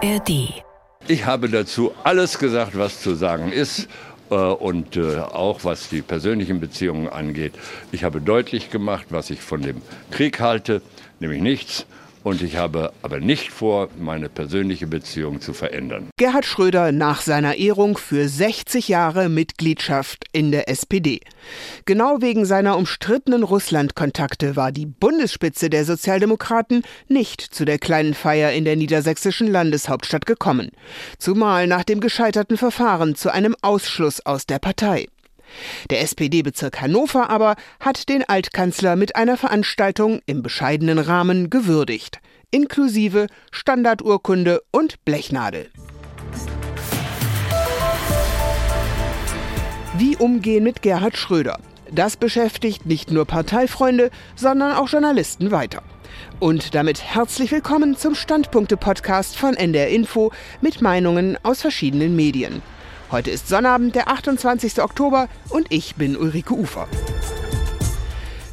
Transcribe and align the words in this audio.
ARD. 0.00 0.62
Ich 1.08 1.26
habe 1.26 1.48
dazu 1.48 1.92
alles 2.04 2.38
gesagt, 2.38 2.78
was 2.78 3.00
zu 3.00 3.14
sagen 3.14 3.50
ist 3.50 3.88
äh, 4.30 4.34
und 4.34 4.96
äh, 4.96 5.18
auch 5.18 5.64
was 5.64 5.88
die 5.88 6.02
persönlichen 6.02 6.60
Beziehungen 6.60 7.08
angeht. 7.08 7.54
Ich 7.90 8.04
habe 8.04 8.20
deutlich 8.20 8.70
gemacht, 8.70 9.06
was 9.10 9.30
ich 9.30 9.40
von 9.40 9.62
dem 9.62 9.82
Krieg 10.10 10.38
halte, 10.40 10.82
nämlich 11.18 11.40
nichts. 11.40 11.86
Und 12.24 12.42
ich 12.42 12.56
habe 12.56 12.92
aber 13.02 13.20
nicht 13.20 13.50
vor, 13.50 13.88
meine 13.98 14.28
persönliche 14.28 14.86
Beziehung 14.86 15.40
zu 15.40 15.52
verändern. 15.52 16.08
Gerhard 16.16 16.44
Schröder 16.44 16.92
nach 16.92 17.20
seiner 17.20 17.56
Ehrung 17.56 17.96
für 17.96 18.28
60 18.28 18.88
Jahre 18.88 19.28
Mitgliedschaft 19.28 20.24
in 20.32 20.50
der 20.50 20.68
SPD. 20.68 21.20
Genau 21.84 22.20
wegen 22.20 22.44
seiner 22.44 22.76
umstrittenen 22.76 23.42
Russlandkontakte 23.42 24.56
war 24.56 24.72
die 24.72 24.86
Bundesspitze 24.86 25.70
der 25.70 25.84
Sozialdemokraten 25.84 26.82
nicht 27.08 27.40
zu 27.40 27.64
der 27.64 27.78
kleinen 27.78 28.14
Feier 28.14 28.52
in 28.52 28.64
der 28.64 28.76
niedersächsischen 28.76 29.46
Landeshauptstadt 29.46 30.26
gekommen. 30.26 30.70
Zumal 31.18 31.66
nach 31.66 31.84
dem 31.84 32.00
gescheiterten 32.00 32.56
Verfahren 32.56 33.14
zu 33.14 33.32
einem 33.32 33.54
Ausschluss 33.62 34.24
aus 34.24 34.46
der 34.46 34.58
Partei. 34.58 35.06
Der 35.90 36.02
SPD-Bezirk 36.02 36.80
Hannover 36.80 37.30
aber 37.30 37.56
hat 37.80 38.08
den 38.08 38.24
Altkanzler 38.24 38.96
mit 38.96 39.16
einer 39.16 39.36
Veranstaltung 39.36 40.20
im 40.26 40.42
bescheidenen 40.42 40.98
Rahmen 40.98 41.50
gewürdigt, 41.50 42.20
inklusive 42.50 43.26
Standardurkunde 43.50 44.62
und 44.70 45.04
Blechnadel. 45.04 45.70
Wie 49.96 50.16
umgehen 50.16 50.62
mit 50.62 50.82
Gerhard 50.82 51.16
Schröder? 51.16 51.58
Das 51.90 52.16
beschäftigt 52.16 52.86
nicht 52.86 53.10
nur 53.10 53.24
Parteifreunde, 53.24 54.10
sondern 54.36 54.72
auch 54.72 54.88
Journalisten 54.88 55.50
weiter. 55.50 55.82
Und 56.38 56.74
damit 56.74 57.02
herzlich 57.02 57.50
willkommen 57.50 57.96
zum 57.96 58.14
Standpunkte-Podcast 58.14 59.36
von 59.36 59.54
NDR 59.54 59.88
Info 59.88 60.30
mit 60.60 60.82
Meinungen 60.82 61.36
aus 61.42 61.62
verschiedenen 61.62 62.14
Medien. 62.14 62.62
Heute 63.10 63.30
ist 63.30 63.48
Sonnabend, 63.48 63.94
der 63.94 64.08
28. 64.08 64.82
Oktober 64.82 65.30
und 65.48 65.66
ich 65.70 65.94
bin 65.94 66.14
Ulrike 66.14 66.52
Ufer. 66.52 66.86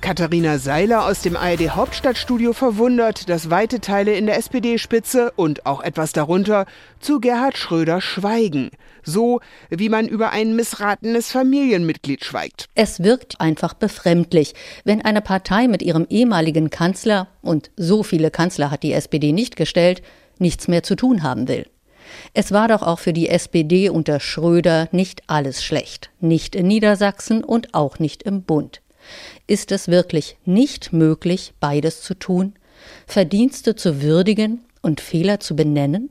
Katharina 0.00 0.56
Seiler 0.56 1.04
aus 1.04 1.20
dem 1.20 1.36
ARD 1.36 1.76
Hauptstadtstudio 1.76 2.54
verwundert, 2.54 3.28
dass 3.28 3.50
weite 3.50 3.80
Teile 3.80 4.14
in 4.14 4.24
der 4.24 4.38
SPD-Spitze 4.38 5.32
und 5.36 5.66
auch 5.66 5.82
etwas 5.82 6.14
darunter 6.14 6.64
zu 6.98 7.20
Gerhard 7.20 7.58
Schröder 7.58 8.00
schweigen. 8.00 8.70
So 9.02 9.40
wie 9.68 9.90
man 9.90 10.08
über 10.08 10.30
ein 10.30 10.56
missratenes 10.56 11.30
Familienmitglied 11.30 12.24
schweigt. 12.24 12.70
Es 12.74 13.02
wirkt 13.02 13.42
einfach 13.42 13.74
befremdlich, 13.74 14.54
wenn 14.84 15.04
eine 15.04 15.20
Partei 15.20 15.68
mit 15.68 15.82
ihrem 15.82 16.06
ehemaligen 16.08 16.70
Kanzler, 16.70 17.28
und 17.42 17.70
so 17.76 18.02
viele 18.02 18.30
Kanzler 18.30 18.70
hat 18.70 18.82
die 18.82 18.94
SPD 18.94 19.32
nicht 19.32 19.56
gestellt, 19.56 20.00
nichts 20.38 20.68
mehr 20.68 20.82
zu 20.82 20.96
tun 20.96 21.22
haben 21.22 21.48
will. 21.48 21.66
Es 22.34 22.52
war 22.52 22.68
doch 22.68 22.82
auch 22.82 22.98
für 22.98 23.12
die 23.12 23.28
SPD 23.28 23.88
unter 23.88 24.20
Schröder 24.20 24.88
nicht 24.92 25.22
alles 25.26 25.64
schlecht, 25.64 26.10
nicht 26.20 26.54
in 26.54 26.66
Niedersachsen 26.66 27.44
und 27.44 27.74
auch 27.74 27.98
nicht 27.98 28.22
im 28.22 28.42
Bund. 28.42 28.80
Ist 29.46 29.72
es 29.72 29.88
wirklich 29.88 30.36
nicht 30.44 30.92
möglich, 30.92 31.54
beides 31.60 32.02
zu 32.02 32.14
tun, 32.14 32.54
Verdienste 33.06 33.74
zu 33.74 34.02
würdigen 34.02 34.64
und 34.82 35.00
Fehler 35.00 35.40
zu 35.40 35.56
benennen? 35.56 36.10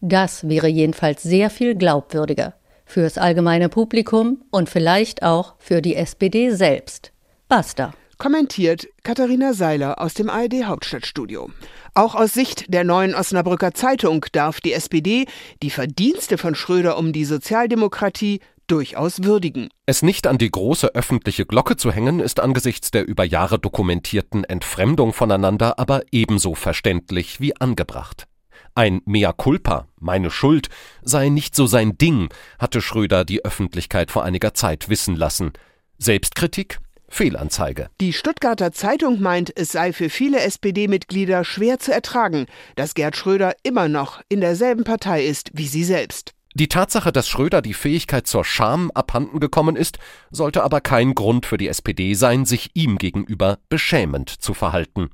Das 0.00 0.48
wäre 0.48 0.68
jedenfalls 0.68 1.22
sehr 1.22 1.50
viel 1.50 1.74
glaubwürdiger 1.74 2.54
fürs 2.84 3.18
allgemeine 3.18 3.68
Publikum 3.68 4.42
und 4.50 4.68
vielleicht 4.68 5.22
auch 5.22 5.54
für 5.58 5.82
die 5.82 5.94
SPD 5.94 6.50
selbst. 6.50 7.12
Basta. 7.48 7.92
Kommentiert 8.16 8.88
Katharina 9.04 9.52
Seiler 9.52 10.00
aus 10.00 10.14
dem 10.14 10.28
ARD 10.28 10.64
Hauptstadtstudio. 10.64 11.50
Auch 11.98 12.14
aus 12.14 12.32
Sicht 12.32 12.72
der 12.72 12.84
neuen 12.84 13.12
Osnabrücker 13.12 13.74
Zeitung 13.74 14.24
darf 14.30 14.60
die 14.60 14.72
SPD 14.72 15.26
die 15.64 15.70
Verdienste 15.70 16.38
von 16.38 16.54
Schröder 16.54 16.96
um 16.96 17.12
die 17.12 17.24
Sozialdemokratie 17.24 18.38
durchaus 18.68 19.24
würdigen. 19.24 19.68
Es 19.84 20.02
nicht 20.02 20.28
an 20.28 20.38
die 20.38 20.48
große 20.48 20.94
öffentliche 20.94 21.44
Glocke 21.44 21.76
zu 21.76 21.90
hängen, 21.90 22.20
ist 22.20 22.38
angesichts 22.38 22.92
der 22.92 23.04
über 23.04 23.24
Jahre 23.24 23.58
dokumentierten 23.58 24.44
Entfremdung 24.44 25.12
voneinander 25.12 25.80
aber 25.80 26.02
ebenso 26.12 26.54
verständlich 26.54 27.40
wie 27.40 27.60
angebracht. 27.60 28.28
Ein 28.76 29.00
Mea 29.04 29.32
culpa, 29.32 29.88
meine 29.98 30.30
Schuld, 30.30 30.68
sei 31.02 31.30
nicht 31.30 31.56
so 31.56 31.66
sein 31.66 31.98
Ding, 31.98 32.28
hatte 32.60 32.80
Schröder 32.80 33.24
die 33.24 33.44
Öffentlichkeit 33.44 34.12
vor 34.12 34.22
einiger 34.22 34.54
Zeit 34.54 34.88
wissen 34.88 35.16
lassen. 35.16 35.50
Selbstkritik 35.98 36.78
Fehlanzeige. 37.08 37.88
Die 38.00 38.12
Stuttgarter 38.12 38.72
Zeitung 38.72 39.20
meint, 39.20 39.56
es 39.56 39.72
sei 39.72 39.92
für 39.92 40.10
viele 40.10 40.40
SPD-Mitglieder 40.40 41.44
schwer 41.44 41.78
zu 41.78 41.92
ertragen, 41.92 42.46
dass 42.76 42.94
Gerd 42.94 43.16
Schröder 43.16 43.54
immer 43.62 43.88
noch 43.88 44.20
in 44.28 44.40
derselben 44.40 44.84
Partei 44.84 45.24
ist 45.24 45.50
wie 45.54 45.66
sie 45.66 45.84
selbst. 45.84 46.34
Die 46.54 46.68
Tatsache, 46.68 47.12
dass 47.12 47.28
Schröder 47.28 47.62
die 47.62 47.74
Fähigkeit 47.74 48.26
zur 48.26 48.44
Scham 48.44 48.90
abhanden 48.92 49.38
gekommen 49.38 49.76
ist, 49.76 49.98
sollte 50.30 50.64
aber 50.64 50.80
kein 50.80 51.14
Grund 51.14 51.46
für 51.46 51.56
die 51.56 51.68
SPD 51.68 52.14
sein, 52.14 52.46
sich 52.46 52.70
ihm 52.74 52.98
gegenüber 52.98 53.58
beschämend 53.68 54.30
zu 54.30 54.54
verhalten. 54.54 55.10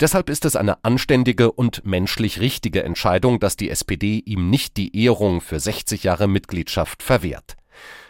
Deshalb 0.00 0.28
ist 0.28 0.44
es 0.44 0.56
eine 0.56 0.84
anständige 0.84 1.52
und 1.52 1.86
menschlich 1.86 2.40
richtige 2.40 2.82
Entscheidung, 2.82 3.40
dass 3.40 3.56
die 3.56 3.70
SPD 3.70 4.18
ihm 4.26 4.50
nicht 4.50 4.76
die 4.76 5.04
Ehrung 5.04 5.40
für 5.40 5.60
60 5.60 6.02
Jahre 6.02 6.26
Mitgliedschaft 6.28 7.02
verwehrt. 7.02 7.56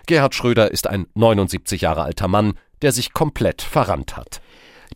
Gerhard 0.07 0.35
Schröder 0.35 0.71
ist 0.71 0.87
ein 0.87 1.07
79 1.15 1.81
Jahre 1.81 2.03
alter 2.03 2.29
Mann, 2.29 2.55
der 2.83 2.93
sich 2.93 3.13
komplett 3.13 3.63
verrannt 3.63 4.17
hat. 4.17 4.41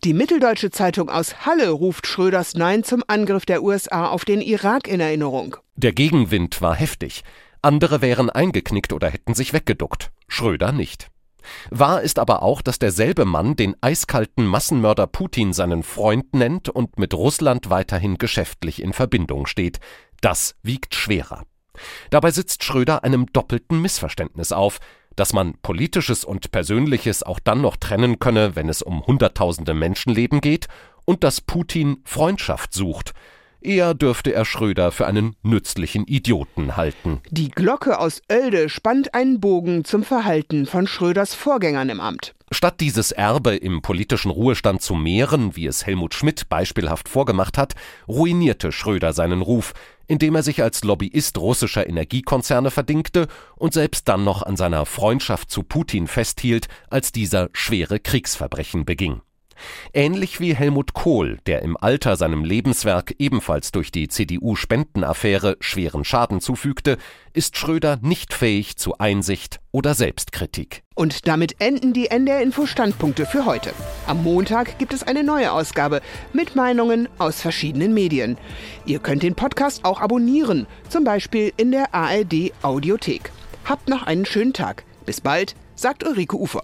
Die 0.03 0.13
Mitteldeutsche 0.13 0.71
Zeitung 0.71 1.09
aus 1.09 1.45
Halle 1.45 1.69
ruft 1.69 2.07
Schröders 2.07 2.53
Nein 2.53 2.83
zum 2.83 3.03
Angriff 3.07 3.45
der 3.45 3.63
USA 3.63 4.07
auf 4.07 4.23
den 4.23 4.39
Irak 4.39 4.87
in 4.87 5.01
Erinnerung. 5.01 5.57
Der 5.75 5.91
Gegenwind 5.91 6.61
war 6.61 6.75
heftig. 6.75 7.23
Andere 7.61 8.01
wären 8.01 8.29
eingeknickt 8.29 8.93
oder 8.93 9.09
hätten 9.09 9.33
sich 9.33 9.51
weggeduckt. 9.51 10.11
Schröder 10.29 10.71
nicht. 10.71 11.09
Wahr 11.69 12.01
ist 12.01 12.19
aber 12.19 12.43
auch, 12.43 12.61
dass 12.61 12.79
derselbe 12.79 13.25
Mann 13.25 13.55
den 13.55 13.75
eiskalten 13.81 14.45
Massenmörder 14.45 15.07
Putin 15.07 15.53
seinen 15.53 15.83
Freund 15.83 16.33
nennt 16.33 16.69
und 16.69 16.97
mit 16.97 17.13
Russland 17.13 17.69
weiterhin 17.69 18.17
geschäftlich 18.17 18.81
in 18.81 18.93
Verbindung 18.93 19.45
steht. 19.45 19.79
Das 20.21 20.55
wiegt 20.63 20.95
schwerer. 20.95 21.43
Dabei 22.09 22.31
sitzt 22.31 22.63
Schröder 22.63 23.03
einem 23.03 23.27
doppelten 23.27 23.81
Missverständnis 23.81 24.51
auf, 24.51 24.79
dass 25.19 25.33
man 25.33 25.55
Politisches 25.61 26.23
und 26.23 26.51
Persönliches 26.51 27.23
auch 27.23 27.39
dann 27.39 27.59
noch 27.61 27.75
trennen 27.75 28.19
könne, 28.19 28.55
wenn 28.55 28.69
es 28.69 28.81
um 28.81 29.05
Hunderttausende 29.05 29.73
Menschenleben 29.73 30.39
geht, 30.39 30.67
und 31.03 31.25
dass 31.25 31.41
Putin 31.41 31.97
Freundschaft 32.05 32.73
sucht. 32.73 33.13
Eher 33.61 33.93
dürfte 33.93 34.33
er 34.33 34.45
Schröder 34.45 34.93
für 34.93 35.05
einen 35.07 35.35
nützlichen 35.43 36.05
Idioten 36.05 36.77
halten. 36.77 37.19
Die 37.29 37.49
Glocke 37.49 37.99
aus 37.99 38.21
Oelde 38.31 38.69
spannt 38.69 39.13
einen 39.13 39.41
Bogen 39.41 39.83
zum 39.83 40.03
Verhalten 40.03 40.65
von 40.65 40.87
Schröders 40.87 41.33
Vorgängern 41.33 41.89
im 41.89 41.99
Amt. 41.99 42.35
Statt 42.51 42.79
dieses 42.79 43.11
Erbe 43.11 43.55
im 43.55 43.81
politischen 43.81 44.31
Ruhestand 44.31 44.81
zu 44.81 44.95
mehren, 44.95 45.55
wie 45.55 45.67
es 45.67 45.85
Helmut 45.85 46.15
Schmidt 46.15 46.49
beispielhaft 46.49 47.07
vorgemacht 47.07 47.57
hat, 47.57 47.75
ruinierte 48.07 48.71
Schröder 48.71 49.13
seinen 49.13 49.41
Ruf, 49.41 49.73
indem 50.07 50.35
er 50.35 50.43
sich 50.43 50.63
als 50.63 50.83
Lobbyist 50.83 51.37
russischer 51.37 51.87
Energiekonzerne 51.87 52.71
verdingte 52.71 53.27
und 53.55 53.73
selbst 53.73 54.07
dann 54.07 54.23
noch 54.23 54.41
an 54.41 54.57
seiner 54.57 54.87
Freundschaft 54.87 55.51
zu 55.51 55.61
Putin 55.61 56.07
festhielt, 56.07 56.67
als 56.89 57.11
dieser 57.11 57.49
schwere 57.53 57.99
Kriegsverbrechen 57.99 58.83
beging. 58.83 59.21
Ähnlich 59.93 60.39
wie 60.39 60.55
Helmut 60.55 60.93
Kohl, 60.93 61.37
der 61.45 61.61
im 61.61 61.77
Alter 61.77 62.15
seinem 62.15 62.43
Lebenswerk 62.43 63.15
ebenfalls 63.19 63.71
durch 63.71 63.91
die 63.91 64.07
CDU-Spendenaffäre 64.07 65.57
schweren 65.59 66.05
Schaden 66.05 66.41
zufügte, 66.41 66.97
ist 67.33 67.57
Schröder 67.57 67.99
nicht 68.01 68.33
fähig 68.33 68.77
zu 68.77 68.97
Einsicht 68.97 69.59
oder 69.71 69.93
Selbstkritik. 69.93 70.83
Und 70.95 71.27
damit 71.27 71.61
enden 71.61 71.93
die 71.93 72.07
NDR-Info-Standpunkte 72.07 73.25
für 73.25 73.45
heute. 73.45 73.71
Am 74.07 74.23
Montag 74.23 74.77
gibt 74.79 74.93
es 74.93 75.03
eine 75.03 75.23
neue 75.23 75.51
Ausgabe 75.51 76.01
mit 76.33 76.55
Meinungen 76.55 77.07
aus 77.17 77.41
verschiedenen 77.41 77.93
Medien. 77.93 78.37
Ihr 78.85 78.99
könnt 78.99 79.23
den 79.23 79.35
Podcast 79.35 79.85
auch 79.85 80.01
abonnieren, 80.01 80.67
zum 80.89 81.03
Beispiel 81.03 81.53
in 81.57 81.71
der 81.71 81.93
ARD-Audiothek. 81.93 83.31
Habt 83.65 83.87
noch 83.87 84.03
einen 84.03 84.25
schönen 84.25 84.53
Tag. 84.53 84.83
Bis 85.05 85.21
bald, 85.21 85.55
sagt 85.75 86.05
Ulrike 86.05 86.37
Ufer. 86.37 86.63